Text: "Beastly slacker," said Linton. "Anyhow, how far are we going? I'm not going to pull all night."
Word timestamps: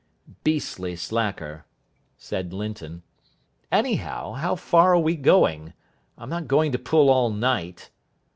"Beastly 0.43 0.95
slacker," 0.95 1.63
said 2.17 2.53
Linton. 2.53 3.03
"Anyhow, 3.71 4.31
how 4.33 4.55
far 4.55 4.95
are 4.95 4.99
we 4.99 5.15
going? 5.15 5.73
I'm 6.17 6.27
not 6.31 6.47
going 6.47 6.71
to 6.71 6.79
pull 6.79 7.07
all 7.11 7.29
night." 7.29 7.91